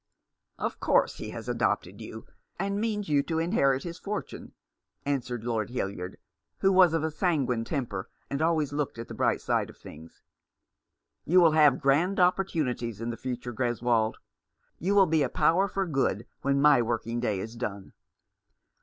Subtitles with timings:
[0.57, 2.25] "Of course he has adopted you—
[2.59, 4.53] and means you to inherit his fortune,"
[5.05, 6.15] answered Lord Hildyard,
[6.59, 6.61] 350 The Man behind the Mask.
[6.61, 10.23] who was of a sanguine temper, and always looked at the bright side of things.
[11.23, 14.15] "You will have grand opportunities in the future, Greswold.
[14.79, 17.93] You will be a power for good, when my working day is done."